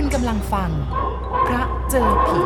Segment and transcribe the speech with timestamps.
[0.00, 0.70] คุณกำลังฟัง
[1.46, 2.40] พระเจอผี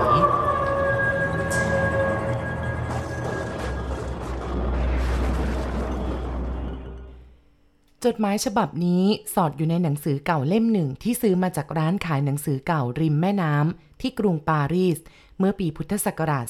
[8.04, 9.04] จดหมายฉบับนี้
[9.34, 14.98] สอดอยู่ในหนังสือเก่าเล่มหนึ่งที่ซื้อมาจากร้านขายหนังสือเก่าริมแม่น้ำที่กรุงปารีส
[15.38, 16.46] เมื่อปีพุทธศักราช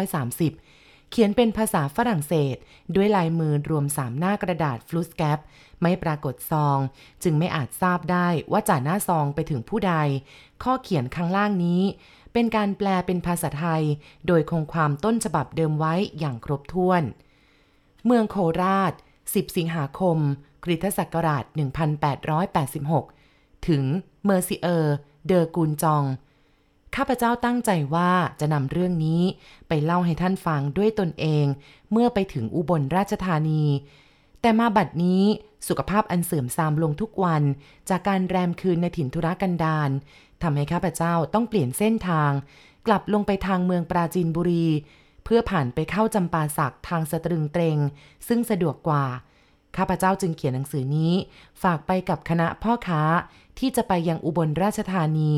[0.00, 0.69] 2530
[1.10, 2.56] เขียนเป็นภาษาฝรั่งเศส
[2.94, 5.38] ด้วยลายมือรวมสามหน้ากระดาษฟลุสแกป
[5.82, 6.78] ไม่ปรากฏซอง
[7.22, 9.94] จึงไม่อาจทราบได้ว่าจ่าหน้าซองไปถึงผู้ใด
[10.62, 11.82] ข้อเขียนข้างล่างนี้
[12.32, 13.82] เป็นการแปลเป็นภาษาไทย
[14.26, 17.02] โดยคงความต้นฉบับเดิมไว้อย่างครบถ้วน
[18.04, 18.92] เมืองโคราช
[19.24, 20.18] 10 สิงหาคม
[20.64, 21.44] คริสตศักราช
[22.70, 23.84] 1886 ถึง
[24.24, 24.94] เมอร์ซิเออร์
[25.26, 26.04] เดอกูนจอง
[26.96, 29.22] ข้าพเจ้าตั้งใจว่าจะนำเรื่องนี้
[29.68, 31.44] ไปเล่าให้ท่านฟังด้วยตนเอง
[31.92, 33.64] เมื่อไปถึงอุบลราชธานี
[34.40, 35.22] แต่มาบัดนี้
[35.68, 37.42] สุขภาพอันเสื่อมทรามลงทุกวัน
[37.88, 39.90] จากการแรมคืนในถิ่นธุรกันดาร
[40.42, 42.30] ทำให้ข้าพเจ้าต้องเปลี่ยนเส้นทาง
[42.86, 44.66] กลับลงไปทางเมืองปราจีนบุรี
[45.24, 47.78] เพื่อผ่านไปเข้าจำปาสักทางสตรึงเตรง
[48.28, 49.04] ซึ่งสะดวกกว่า
[49.76, 51.12] ข้าพเจ้าจึงเขียนหนังสือนี้
[51.62, 53.02] ฝากไปกับคณะพ่อค้า
[53.58, 55.32] ที่จะไปยังอุบลราชธานี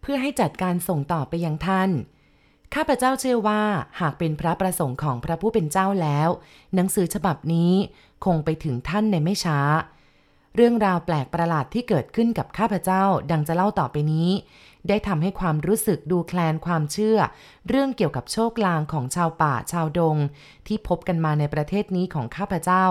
[0.00, 1.90] เพื่อให้จัดการส่งต่อไปยังท่าน
[2.74, 3.62] ข้าพเจ้าเชื่อว่า
[4.00, 6.28] หากเป็นพระประสงค์ของพระผู้เป็นเจ้าแล้ว
[6.74, 7.72] หนังสือฉบับนี้
[8.24, 9.58] คงไปถึงท่านในไม่ช้า
[10.54, 14.30] เรื่องราวแปลกประหลาดที่เกิดขึ้นกับข้าพเจ้าดังจะเล่าต่อไปนี้
[14.88, 17.18] ได้ทำให้ความรู้สึกดูแคลนความเชื่อ
[17.68, 20.16] เรื่องเกี่ยวกับโชคลางของชาวป่าชาวดง
[20.66, 22.84] ที่พบกันมาในประเทศนี้ของข้าพเจ้า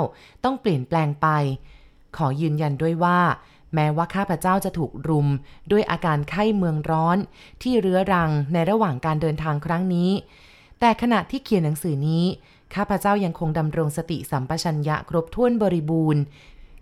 [0.44, 1.28] ต้องเปลี่ยนแปลงไป
[2.18, 3.20] ขอยืนยันด้วยว่า
[3.74, 5.28] แม้ว่าข้าพเจ้าจะถูกรุม
[5.72, 7.18] ด้วยอาการไข้เมืองร้อน
[7.62, 10.12] ที่เรื้อรังในระหว่างการเดินทางครั้งนี้
[10.80, 12.26] แต่ขณะที่เขียนหนังสือนี้
[12.76, 16.22] ข้าพเจ้ายังคงดำรงสติสัมปชัญญะครบถ้วนบริบูรณ์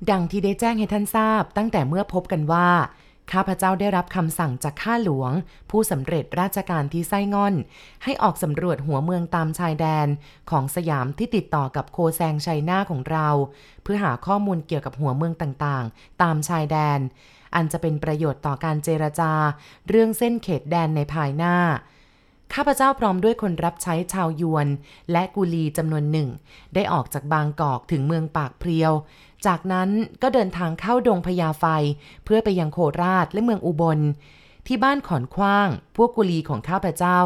[0.10, 2.70] ดังที่ได้แจ้งให้ท่านทราบตั้งแต่เมื่อพบกันว่า
[3.32, 5.32] ข้าพเจ้าได้รับคำสั่งจากข้าหลวง
[5.70, 7.56] ผู้สำเร็จราชการที่ไส้ง่อน
[8.04, 10.08] ให้ออกสำรวจหัวเมืองตามชายแดน
[10.52, 13.28] ของสยามที่ติดต่อกับโคแซงชัยนาของเรา
[13.84, 17.00] เพื่อหาข้อมูลเกี่ยวกับหัวเมืองต่างๆ ตามชายแดน
[17.56, 19.32] อันจะเป็นประโยชน์ต่อการเจรจา
[19.90, 21.56] เรื่องเส้นเขตแดนในภายหน้า
[22.54, 24.68] ข้าพเจ้าพร้อมด้วยคนรับใช้ชาวยวน
[25.12, 26.30] และกุลีจำนวนหนึ่ง
[26.76, 28.94] ได้ออกจากบางกอกถึงเมืองปากเพรียว
[29.46, 29.90] จากนั้น
[30.22, 31.66] ก็เดินทางเข้าดงพญาไฟ
[32.26, 34.00] เพื่อไปยังโคราชและเมืองอุบล
[34.68, 37.20] ที่บ้านขอนคว้าง พวกกุลีของข้าพเจ้า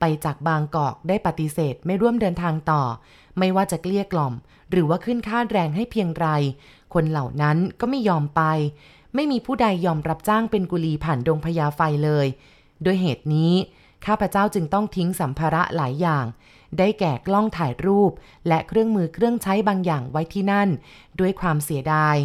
[0.00, 2.82] ไปจากบางกอกได้ปฏิเสธไม่ร่วมเดินทางต่อ
[3.38, 4.34] ไม่ว่าจะเกลี้ยกล่อม
[4.70, 6.26] หรือว่าขึ้นค่าแรงให้เพียงไร
[6.94, 8.42] คนเหล่านั้นก็ไม่ยอมไป
[9.14, 12.26] ไม่มีผู้ใดยอมรับจ้างเป็นกุลีผ่านดงพญาไฟเลย
[12.82, 13.52] โดยเหตุนี้
[14.06, 16.26] ข้าพเจ้าจึงต้องทิ้งสัมภาระหลายอย่าง
[16.78, 18.12] ได้แก่กล้องถ่ายรูป
[18.48, 20.68] และเครื่องมือเครื่องใช้บางอย่างไว้ที่นั่น
[21.20, 22.16] ด้วยความเสียดาย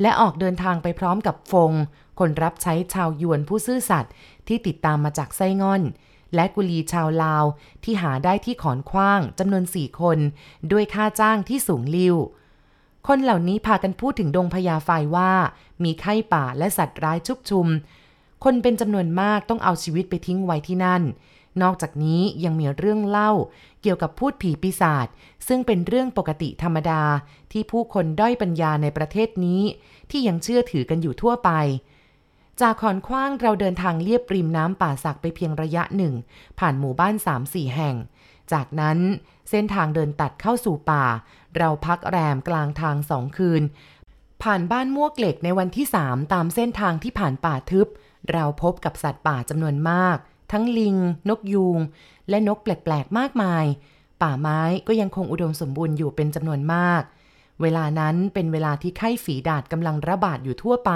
[0.00, 1.72] และออกเดินทางไปพร้อมกับฟง
[2.18, 4.12] คนรับใช้ชาวยวนผู้ซื่อสัตย์
[4.48, 5.82] ที่ติดตามมาจากไส้ง่อน
[6.34, 7.44] และกุลีชาวลาว
[7.84, 10.18] ที่หาได้ที่ขอนคว้างจำนวนสี่คน
[10.72, 12.16] ด้วยค่าจ้างที่สูงลิ่ว
[13.06, 15.32] คนเหล่านี้พากันพูดถึงดงพญาไฟว่า
[15.84, 17.66] มีไข้ป่าและสัตว์ร้ายชุกชุม
[18.44, 21.02] คนเป็นจำนวนมากต้องเอาชีวิตไปทิ้งไว้ที่นั่น
[21.62, 23.32] นอกจากนี้ยังมีเรื่องเล่า
[23.82, 25.06] เกี่ยวกับพูดผีปีศาจ
[25.48, 27.02] ซึ่งเป็นเรื่องปกติธรรมดา
[27.52, 29.62] ที่ผู้คนด้อยปัญญาในประเทศนี้
[30.10, 31.50] ที่ยังเชื่อถือกันอยู่ทั่วไป
[32.60, 36.14] จากขอนคว้างเราเดินทางเลียบริมน้ำป่าสักไปเพียงระยะหนึ่ง
[36.58, 37.96] ผ่านหมู่บ้านสามสี่แห่ง
[38.52, 38.98] จากนั้น
[39.50, 41.04] เส้นทางเดินตัดเข้าสู่ป่า
[41.56, 43.62] เราพักแรมกลางทางสองคืน
[44.42, 47.86] ผ่านบ้านมวกเหล็กในวันที่สามตามเส้นทางที่ผ่านป่าทึบ
[48.32, 50.16] เราพบกับสัตว์ป่าจำนวนมาก
[50.52, 50.96] ทั้งลิง
[51.28, 51.78] นกยูง
[52.28, 53.64] และนกแปลก ๆ มากมาย
[54.22, 57.02] ป่าไม้ก็ยังคงอุดมสมบูรณ์อยู่เป็นจำนวนมาก
[57.62, 60.92] เวลานั้นเป็นเวลาที่ไข้ฝีดาษกำลังระบาดอยู่ทั่วไป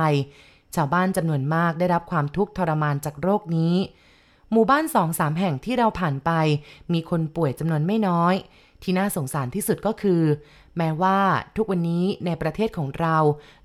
[0.75, 3.75] ชาวบ้านจำนวนมากได้รับความทุกข์ทรมานจากโรคนี้
[4.53, 6.31] หมู่บ้านสองสามแห่งที่เราผ่านไป
[6.93, 8.35] มีคนป่วยจำนวนไม่น้อย
[8.83, 10.23] ที่น่าสงสารที่สุดก็คือ
[10.77, 11.19] แม้ว่า
[11.57, 13.17] ทุกวันนี้ในประเทศของเรา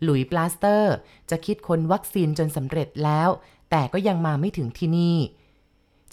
[0.04, 0.94] หลุยปลาสเตอร์
[1.30, 3.30] จะคิดค้นวัคซีนจนสำเร็จแล้ว
[3.70, 5.18] แต่ก็ยังมาไม่ถึงที่นี่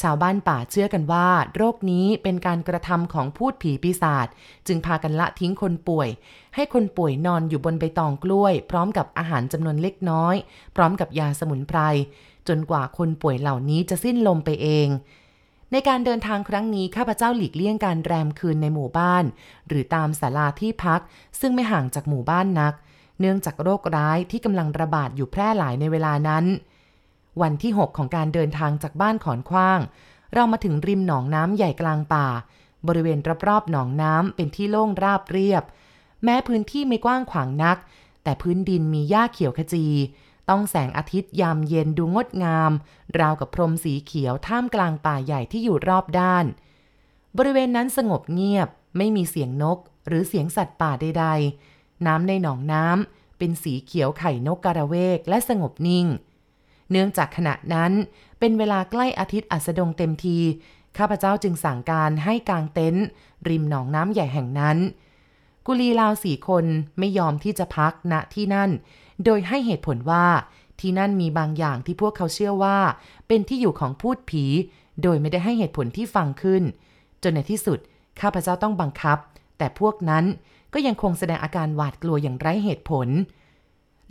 [0.02, 4.26] ชาวบ้านป่าเชื่อกันว่า โรคนี้เป็นการกระทำของพูดผีปีศาจ
[4.66, 6.08] จึงพากันละทิ้งคนป่วย
[6.54, 10.34] ให้คนป่วยนอนอยู่บนใบตองกล้วย พร้อมกับอาหารจำนวนเล็กน้อย
[10.76, 11.78] พร้อมกับยาสมุนไพร
[12.48, 14.88] จนกว่าคนป่วยเหล่านี้จะสิ้นลมไปเอง
[15.72, 19.24] ในการเดินทางครั้งนี้ข้าพเจ้าหลีกเลี่ยงการแรมคืนในหมู่บ้าน
[19.68, 21.00] หรือตามศาลาที่พัก
[21.40, 22.74] ซึ่งไม่ห่างจากหมู่บ้านนัก
[23.20, 26.44] เนื่องจากโรคร้ายที่กำลังระบาดอยู่แพร่หลายในเวลานั้น
[27.40, 29.80] วันที่ 6 ของการเดินทางจากบ้านขอนคว้าง
[30.34, 32.26] เรามาถึงริมหนองน้ำใหญ่กลางป่า
[32.88, 35.62] บริเวณรอบๆหนองน้ำเป็นที่โล่งราบเรียบ
[36.24, 37.78] แม้พื้นที่ไม่กว้างขวางนัก
[38.22, 39.86] แต่พื้นดินมีหญ้าเขียวขจี
[40.48, 42.72] ต้องแสงอาทิตย์ยามเย็นดูงดงาม
[43.18, 46.44] ราวกับพรมสีเขียวท่ามกลางป่าใหญ่ที่อยู่รอบด้าน
[47.38, 51.26] บริเวณนั้นสงบเงียบ ไม่มีเสียงนก หรือเสียงสัตว์ป่าใด
[51.66, 56.06] ๆ น้ำในหนองน้ำเป็นสีเขียวไข่นกกระเวกและสงบนิ่ง
[56.92, 57.92] เนื่องจากขณะนั้น
[58.38, 60.38] เป็นเวลาใกล้อาทิตย์อัสดงเต็มที
[60.98, 63.04] ข้าพเจ้าจึงสั่งการให้กางเต็นท์
[63.48, 64.78] ริมหนองน้ำใหญ่แห่งนั้น
[65.66, 66.64] กุลีลาวสี่คน
[66.98, 68.70] ไม่ยอมที่จะพักณที่นั่น
[69.24, 70.26] โดยให้เหตุผลว่า
[70.80, 72.78] ที่นั่นมีบางอย่างที่พวกเขาเชื่อว่า
[73.28, 74.44] เป็นที่อยู่ของพูดผี
[75.02, 76.62] โดยไม่ได้ให้เหตุผลที่ฟังขึ้น
[77.22, 77.78] จนในที่สุด
[78.20, 79.18] ข้าพเจ้าต้องบังคับ
[79.58, 80.24] แต่พวกนั้น
[80.72, 83.08] ก็ยังคงแสดงอาการหวาดกลัวอย่างไร้เหตุผล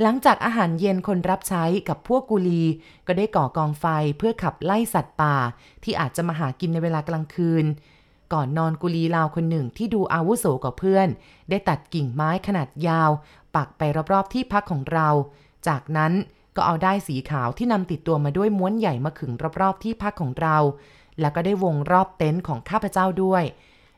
[0.01, 2.63] หลังจากอาหารเย็นคนรับใช้กับพวกกุลี
[3.07, 3.85] ก็ได้ก่อกองไฟ
[4.17, 5.35] เพื่อขับไล่สัตว์ป่า
[5.83, 7.65] ที่อาจจะมาหากินในเวลากลางคืน
[8.33, 11.07] ก่อนนอนกุลีลาวคนหนึ่งที่ดูอาวุโสกว่าเพื่อน
[11.49, 13.09] ได้ตัดกิ่งไม้ขนาดยาว
[13.55, 15.09] ปักไปรอบๆที่พักของเรา
[15.67, 16.13] จากนั้น
[16.55, 20.57] ก็เอาได้สีขาวที่นำติดตัวมาด้วยม้วนใหญ่มาขึงรอบๆที่พักของเรา
[21.19, 23.43] แล้วก็ได้วงรอบเต็นท์ของข้าพเจ้าด้วย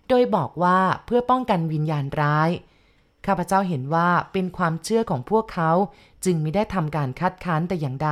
[0.09, 2.49] โดยบอกว่าเพื่อป้องกันวิญญาณร้าย
[3.25, 5.71] ข้าพเจ้าเห็นว่าเป็นความเชื่อของพวกเขา
[6.25, 8.09] จึงไม่ได้ทำการคัดค้านแต่อย่างใด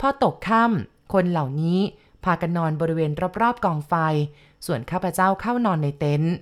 [0.00, 1.78] พอตกค่ำคนเหล่านี้
[2.24, 3.94] พากันนอนบริเวณรอบๆกองไฟ
[4.66, 6.34] ส่วนข้าพเจ้าเข้านอนในเต็นท์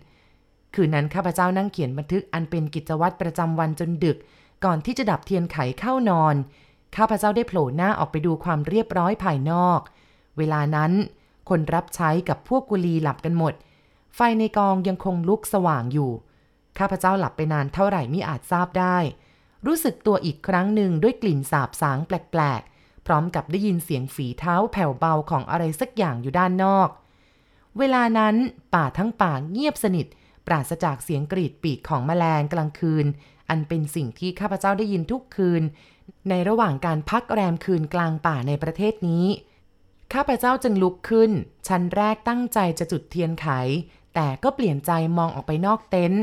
[0.75, 4.17] คืนนั้นข้าพเจ้านั่งเขียนบันทึกอันเป็นกิจวัตรประจำวันจนดึก
[4.64, 6.35] ก่อนที่จะดับเทียนไขเข้านอน
[6.97, 9.81] ข้าพเจ้าได้โผล่หน้าออกไปดูความเรียบร้อยภายนอก
[10.38, 10.93] เวลานั้น
[11.49, 13.55] คนรับใช้กับพวกกุลีหลับกันหมด
[14.14, 16.11] ไฟในกองยังคงลุกสว่างอยู่
[16.78, 18.99] ข้าพเจ้าหลับไปนานเท่าไหร่มิอาจทราบได้
[19.67, 26.88] รู้สึกตัวอีกครั้งหนึ่งด้วยกลิ่นสาบสางแปลกๆ พร้อมกับได้ยินเสียงฝีเท้าแผ่วเบาของอะไรสักอย่างอยู่ด้านนอก
[27.78, 28.34] เวลานั้น
[28.75, 30.06] ป่าทั้งป่าเงียบสนิท
[30.46, 33.06] ปราศจากเสียงกรีดปีกของแมลงกลางคืน
[33.49, 35.62] อันเป็นสิ่งที่ข้าพเจ้าได้ยินทุกคืน
[36.28, 39.26] ในระหว่างการพักแรมคืนกลางป่าในประเทศนี้
[40.12, 41.31] ข้าพเจ้าจึงลุกขึ้น
[41.69, 43.49] ชั้นแรกตั้งใจจะจุดเทียนไข
[44.14, 46.23] แต่ก็เปลี่ยนใจมองออกไปนอกเต็นท์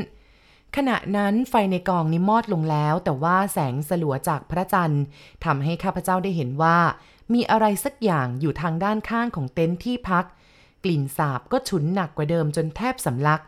[0.76, 5.04] ขณะนั้นไฟในกองนี้มอดลงแล้ว แต่ว่าแสงสลัวจากพระจันทร์
[5.44, 6.78] ทำให้ข้าพเจ้าได้เห็นว่า
[7.34, 10.24] มีอะไรสักอย่างอยู่ทางด้านข้างของเต็นท์ที่พัก
[10.84, 13.40] กลิ่นสาบก็ฉุนหนักกว่าเดิมจนแทบสำลัก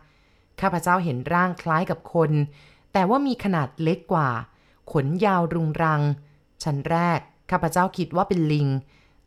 [0.61, 2.31] ข้าพเจ้าเห็นร่างคล้ายกับคน
[2.93, 4.29] แต่ว่ามีขนาดเล็กกว่า
[4.93, 6.03] ขนยาวรุงรัง
[6.63, 7.19] ชั้นแรก
[7.51, 8.69] ข้าพเจ้าคิดว่าเป็นลิง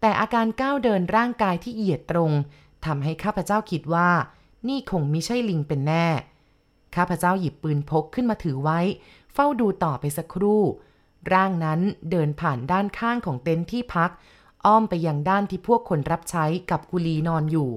[0.01, 2.31] แต่อาการก้าวเดินร่างกายที่เหยียดตรง
[2.85, 4.09] ทำให้ข้าพเจ้าคิดว่า
[4.67, 6.07] นี่คงไมิใช่ลิงเป็นแน่
[6.95, 8.79] ข้าพเจ้าหยิบปืนพกขึ้นมาถือไว้
[9.33, 10.63] เฝ้าดูต่อไปสักครู่
[11.33, 11.79] ร่างนั้น
[12.11, 14.11] เดินผ่านด้านข้างของเต็นท์ที่พัก
[14.65, 17.69] อ้อมไปยังด้านที่พวกคนรับใช้กับกุลีนอนอยู่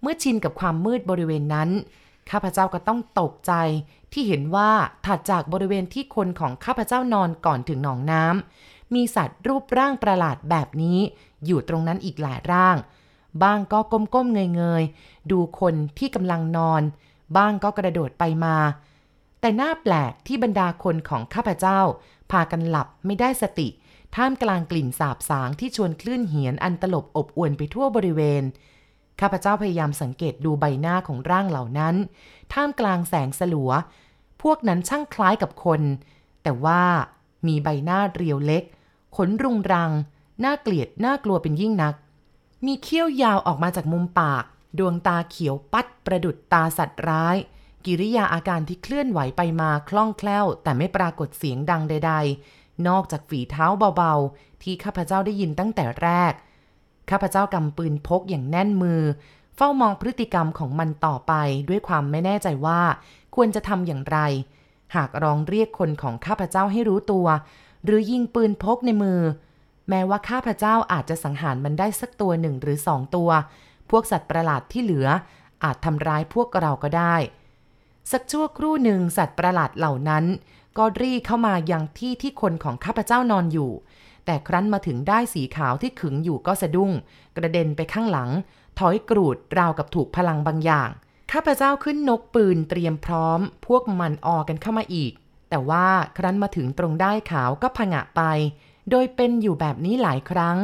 [0.00, 1.70] เมื่อชินกับความมืดบริเวณนั้น
[2.30, 3.52] ข้าพเจ้าก็ต้องตกใจ
[4.12, 4.70] ที่เห็นว่า
[5.06, 10.98] ถัดจากบริเวณที่คนของข้าพเจ้านอนก่อนถึงหนองน้ำมีสัตว์รูปร่างประหลาดแบบนี้
[11.46, 12.76] อยู่ตรงนั้นอีกหลายร่าง
[13.42, 13.78] บ้างก็
[14.14, 16.82] ก้มๆเงยๆดูคนที่กำลังนอน
[17.36, 18.56] บ้างก็กระโดดไปมา
[19.40, 21.80] แต่หน้าแปลกที่บรรดาคนของข้าพเจ้า
[22.30, 23.68] พากันหลับไม่ได้สติ
[24.16, 28.42] ท่ามกลางกลิ่นสาบสางที่ชวนคลื่นเหียนอันตลบอบอวนไปทั่วบริเวณ
[29.20, 31.94] ข้าพเจ้าพยายามสังเกตดูใบหน้าของร่างเหล่านั้น
[32.52, 33.70] ท่ามกลางแสงสลัว
[34.42, 35.80] พวกนั้นช่างคล้ายกับคน
[36.42, 36.82] แต่ว่า
[37.46, 38.64] มีใบหน้าเรียวเล็ก
[39.16, 39.90] ขนรุงรัง
[40.44, 41.94] น่าเกลียดน่ากลัวเป็นยิ่งนัก
[42.66, 44.44] มีเขี้ยวยาวออกมาจากมุมปาก
[44.78, 47.36] ดวงตาเขียวปัดประดุดตาสัตว์ร้าย
[47.84, 52.12] กิริยาอาการที่เคลื่อนไหวไปมาคล่องแคล่ว แต่ไม่ปรากฏเสียงดังใด
[52.48, 56.32] ๆ นอกจากฝีเท้าเบาๆ ที่ข้าพเจ้าได้ยินตั้งแต่แรก
[57.10, 59.02] ข้าพเจ้ากำปืนพกอย่างแน่นมือ
[59.56, 61.32] เฝ้ามองพฤติกรรมของมันต่อไป
[61.68, 62.80] ด้วยความไม่แน่ใจว่า
[63.34, 64.18] ควรจะทำอย่างไร
[64.94, 67.26] หากร้องเรียกคนของข้าพเจ้าให้รู้ตัว
[67.84, 69.20] หรือยิงปืนพกในมือ
[69.88, 73.30] แม้ว่าข้าพเจ้าอาจจะสังหารมันได้สักตัวหนึ่งหรือสองตัว
[73.92, 75.06] พวกสัตว์ประหลาดที่เหลือ
[75.64, 77.16] อาจทำร้ายพวกเราก็ได้
[78.12, 80.24] สักชั่วครู่หนึ่งสัตว์ประหลาดเหล่านั้น
[80.78, 83.72] ก็รีเข้ามายังที่ที่คนของข้าพเจ้านอนอยู่
[84.24, 86.90] แต่ครั้นมาถึงได้สีขาวที่ขึงอยู่ก็สะดุ้ง
[87.36, 88.30] กระเด็นไปข้างหลัง
[88.78, 90.88] ถอยกรูดราวกับถูกพลังบางอย่าง
[91.32, 95.12] ข้าพเจ้าขึ้นนกปืนเตรียมพร้อม พวกมันออกันเข้ามาอีก
[95.50, 98.22] แต่ว่าครั้นมาถึงตรงได้ขาวก็ผงะไป
[98.90, 100.58] โดยเป็นอยู่แบบนี้หลายครั้ง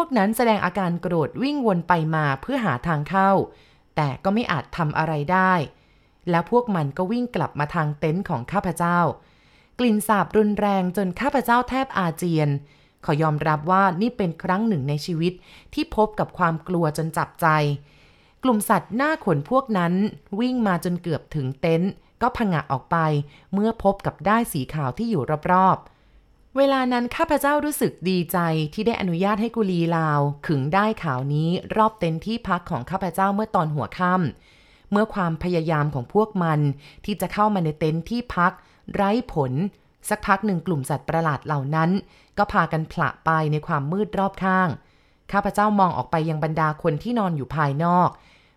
[0.00, 3.30] วกนั้นแสดงอาการโกรธวิ่งวนไปมาเพื่อหาทางเข้า
[3.96, 5.52] แต่ก็ไม่อาจทำอะไรได้
[6.30, 8.98] แล้วพวกมันก็วิ่งกลับมาทางเต็นท์ของข้าพเจ้า
[9.78, 12.48] กลิ่นสาบรุนแรงจนข้าพเจ้าแทบอาเจียน
[13.04, 15.32] ขอยอมรับว่านี่เป็นครั้งหนึ่งในชีวิต
[15.74, 17.46] ที่พบกับความกลัวจนจับใจ
[18.42, 19.94] กลุ่มสัตว์หน้าขนพวกนั้น
[20.40, 21.90] วิ่งมาจนเกือบถึงเต็นท์
[22.22, 22.96] ก็ผงะออกไป
[23.52, 25.22] เมื่อพบกับได้สีขาวที่อยู่
[25.52, 25.93] รอบๆ
[26.58, 28.38] เวลานั้นข้าพเจ้ารู้สึกดีใจ
[28.74, 36.60] ที่ได้อนุญาตให้กุลีลาว ขึงได้ข่าวนี้รอบเต็นท์ที่พักของข้าพเจ้าเมื่อตอนหัวค่ำเมื่อความพยายามของพวกมัน
[37.04, 38.52] ที่จะเข้ามาในเต็นท์ที่พัก
[38.94, 39.52] ไร้ผล
[40.08, 41.90] สักพักหนึ่งกลุ่มสัตว์ประหลาดเหล่านั้น
[42.38, 44.68] ก็พากันผละไปในความมืดรอบข้าง
[45.32, 48.08] ข้าพเจ้ามองออกไปยังบรรดาคนที่นอนอยู่ภายนอก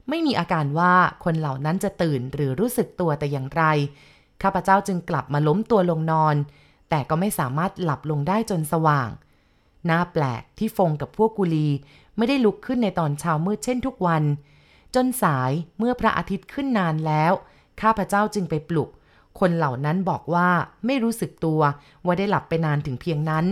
[0.09, 3.63] ไม่มีอาการว่าคนเหล่านั้นจะตื่นหรือรู้สึกตัวแต่อย่างไร
[4.43, 6.35] ข้าพเจ้าจึงกลับมาล้มตัวลงนอน
[6.89, 9.09] แต่ก็ไม่สามารถหลับลงได้จนสว่าง
[9.89, 11.67] น่าแปลกที่ฟงกับพวกกุลี
[12.17, 14.23] ไม่ได้ลุกขึ้นในตอนเช้ามืดเช่นทุกวัน
[14.95, 17.33] จนสายเมื่อพระอาทิตย์ขึ้นนานแล้ว
[17.81, 18.89] ข้าพเจ้าจึงไปปลุก
[19.39, 20.49] คนเหล่านั้นบอกว่า
[20.85, 21.61] ไม่รู้สึกตัว
[22.05, 23.45] ว่าได้หลับไปนานถึงเพียงนั้น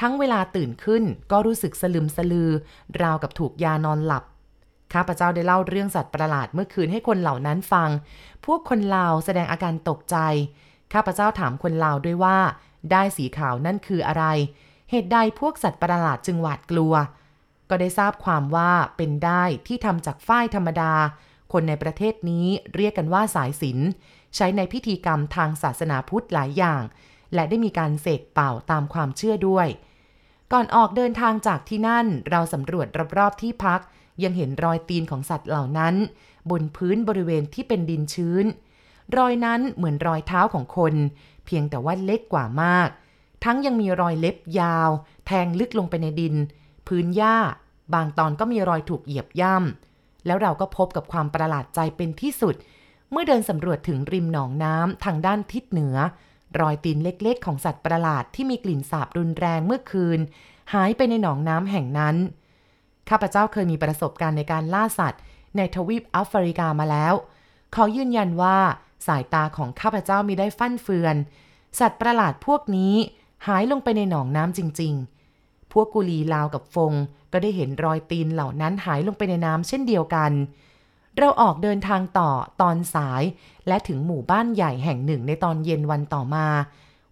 [0.00, 2.50] ทั้งเวลาตื่นขึ้นก็รู้สึกสลึมสลือ
[3.02, 4.24] ราวกับถูกยานอนหลับ
[4.92, 7.90] ข้าพเจ้าได้เล่าเรื่องสัตว์ประหลาดเมื่อคืนให้คนเหล่านั้นฟัง
[8.44, 10.16] พวกคนลาวแสดงอาการตกใจ
[10.92, 12.38] ข้าพเจ้าถามคนลาวด้วยว่า
[12.90, 14.24] ได้สีขาวนั่นคืออะไร
[14.90, 16.94] เหตุใดพวกสัตว์ประหลาดจึงหวาดกลัว
[17.70, 20.92] ก็ได้ทราบความว่าเป็นได้ที่ทำจากฝ้ายธรรมดา
[21.52, 23.78] คนในประเทศนี้เรียกกันว่าสายศิล
[24.36, 26.82] ใช้ในพิธีกรรมทางศาสนาพุทธหลายอย่าง
[27.34, 29.68] และได้มีการเสกเป่าตามความเชื่อด้วย
[30.52, 32.86] ก่อนออกเดินทางจากที่นั่นเราสำรวจ
[33.18, 33.80] รอบๆที่พัก
[34.22, 35.94] ยังเห็นรอยตีนของสัตว์เหล่านั้น
[36.50, 38.44] บนพื้นบริเวณที่เป็นดินชื้น
[39.16, 40.94] รอยนั้นเหมือนรอยเท้าของคน
[41.46, 42.88] เพียงแต่ว่าเล็กกว่ามาก
[43.44, 44.90] ทั้งยังมีรอยเล็บยาว
[45.26, 46.34] แทงลึกลงไปในดิน
[46.86, 47.36] พื้นหญ้า
[47.94, 52.54] บางตอนก็มีรอยถูกเหยียบย่ำแล้วเราก็พบกับความประหลาดใจเป็นที่สุด
[53.10, 55.96] เมื่อเดินสำรวจถึงริมหนองน้ำทางด้านทิศเหนือ
[56.60, 60.18] รอยตีนเล็กๆ ของสัตว์ประหลาดที่มีกลิ่นสาบรุนแรงเมื่อคืน
[60.74, 62.16] หายไปในหนองน้ำแห่งนั้น
[63.08, 65.20] ข้าพเจ้าเคยมีประสบการณ์ในการล่าสัตว์
[65.56, 67.14] ในทวีปแอฟริกามาแล้ว
[67.74, 68.58] ขอยืนยันว่า
[69.06, 71.16] สายตาของข้าพเจ้ามีได้ฟั่นเฟือน
[71.78, 72.94] สัตว์ประหลาดพวกนี้
[73.46, 74.94] หายลงไปในหนองน้ำจริง
[75.34, 76.92] ๆ พวกกุลีลาวกับฟง
[77.32, 80.32] ก็ได้เห็นรอยตีนเหล่านั้นหายลงไปในน้ำเช่นเดียวกัน
[81.18, 83.22] เราออกเดินทางต่อตอนสาย
[83.68, 86.46] และถึงหมู่บ้านใหญ่แห่งหนึ่งในตอนเย็นวันต่อมา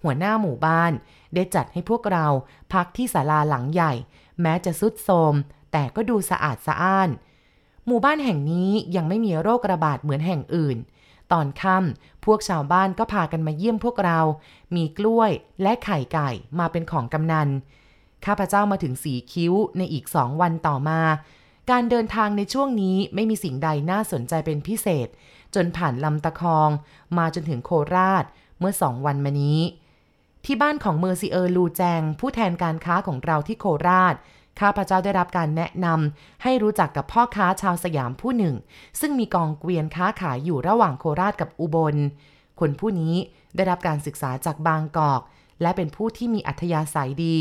[0.03, 0.93] หัวหน้าหมู่บ้าน
[1.35, 2.27] ได้จัดให้พวกเรา
[2.73, 3.93] พักที่ศาลาหลังใหญ่
[4.41, 5.35] แม้จะสุดโทม
[5.73, 7.09] แต่ก็ดูสะอาดสะอ้าน
[7.87, 10.77] หมู่บ้านแห่งนี้ยังไม่มีโรคระบาดเหมือนแห่งอื่น
[11.35, 14.21] ตอนค่ำพวกชาวบ้านก็พากันมาเยี่ยมพวกเรา
[14.75, 15.31] มีกล้วย
[15.63, 17.49] และไข่ไก่มาเป็นของกำนัน
[18.27, 21.01] ข้าพเจ้ามาถึงสีคิ้วในอีกสองวันต่อมา
[21.71, 25.09] การเดินทางในช่วงนี้ไม่มีสิ่งใดน่าสนใจเป็นพิเศษ
[25.55, 26.71] จนผ่านลำตะคอง
[27.19, 28.25] มาจนถึงโคราช
[28.59, 29.61] เมื่อสองวันมานี้
[30.45, 34.15] ที่บ้านของเมอร์ซิเออร์ลูแจง ผู้แทนการค้าของเราที่โคราช
[34.61, 38.55] ข้าพเจ้าได้รับการแนะนำให้รู้จักกับพ่อค้าชาวสยามผู้หนึ่ง
[39.01, 41.97] ซึ่งมีกองเกวียนค้าขายอยู่ระหว่างโคราชกับอุบล
[42.61, 43.15] คนผู้นี้
[43.57, 45.21] ได้รับการศึกษาจากบางกอก
[45.63, 47.37] และเป็นผู้ที่มีอัธยาศัยดี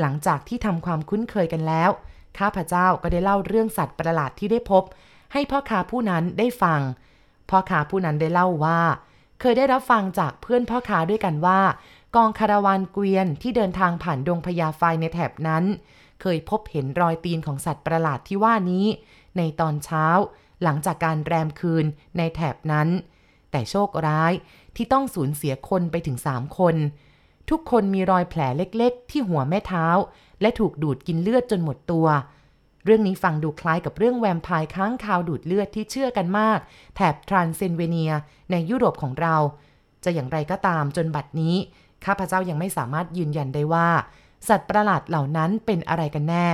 [0.00, 1.90] หลังจากที่ทำความคุ้นเคยกันแล้ว
[2.38, 4.82] ข้าพเจ้าก็ได้เล่าเรื่องสัตว์ประหลาดที่ได้พบ
[5.32, 6.80] ให้พ่อค้าผู้นั้นได้ฟัง
[7.50, 8.80] พ่อค้าผู้นั้นได้เล่าว่า
[9.40, 11.60] เคยได้รับฟังจากเพื่อนพ่อค้าด้วยกันว่า
[12.16, 15.64] กองคาราวานเกวียนที่เดินทางผ่านดงพญาไฟในแถบนั้น
[16.20, 18.86] เคยพบเห็นรอยตีนของสัตว์ประหลาดที่ว่านี้
[19.36, 20.06] ในตอนเช้า
[20.62, 21.84] หลังจากการแรมคืน
[22.16, 22.88] ในแถบนั้น
[23.50, 24.32] แต่โชคร้าย
[24.76, 26.76] ที่ต้องสูญเสียคนไปถึงสามคน
[27.50, 29.86] ทุกคนมีรอยแผลเล็กๆ ที่หัวแม่เท้า
[30.40, 32.06] และถูกดูดกินเลือดจนหมดตัว
[32.84, 36.58] เรื่องนี้ฟังดูคล้ายกับเรื่องแวมไพร์ค้างคาวดูดเลือดที่เชื่อกันมาก
[36.96, 38.12] แถบทรานเซนเวเนีย
[38.50, 39.36] ในยุโรปของเรา
[40.04, 41.54] จะอย่างไรก็ตามจนบัดนี้
[42.04, 43.88] ข้าพเจ้ายังไม่สามารถยืนยันได้ว่า
[44.48, 46.48] สัตว์ประหลาดเหล่านั้นเป็นอะไรกันแน่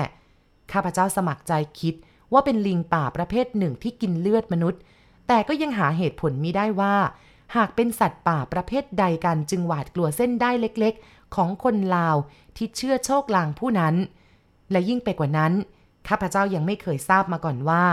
[0.72, 1.94] ข้าพเจ้าสมัครใจคิด
[2.32, 4.80] ว่าเป็นลิงป่าประเภทหนึ่งที่กินเลือดมนุษย์
[5.28, 6.94] แต่ก็ยังหาเหตุผลมิได้ว่า
[7.56, 12.16] หากเป็นสัตว์ป่าประเภทใดกันจึงหวาดกลัวเส้นได้เล็กๆ ของคนลาว
[12.56, 13.94] ที่เชื่อโชคลางผู้นั้น
[14.70, 15.52] และยิ่งไปกว่านั้น
[16.08, 17.84] ข้าพเจ้ายังไม่เคยทราบมาก่อนว่า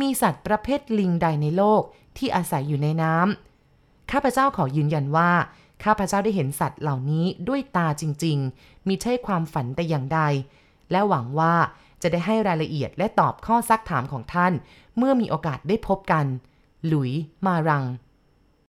[0.00, 1.82] มีสัตว์ประเภทลิงใดในโลก
[2.16, 5.30] ที่อาศัยอยู่ในน้ำข้าพเจ้าขอยืนยันว่า
[5.84, 10.20] ข้าพเจ้าได้เห็นสัตว์เหล่านี้ด้วยตาจริง ๆ มีใช่ความฝันแต่อย่างใด
[10.90, 11.54] และหวังว่า
[12.02, 14.52] จะได้ให้รายละเอียดและตอบข้อซักถามของท่าน
[14.96, 16.26] เมื่อมีโอกาสได้พบกัน
[16.86, 17.10] หลุย
[17.46, 17.84] มารัง